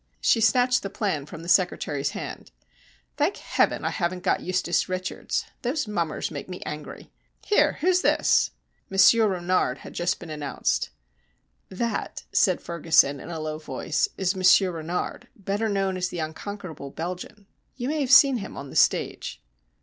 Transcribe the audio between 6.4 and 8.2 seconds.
me angry. Here, who's